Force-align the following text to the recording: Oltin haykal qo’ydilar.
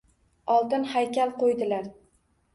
Oltin 0.53 0.87
haykal 0.95 1.35
qo’ydilar. 1.43 1.93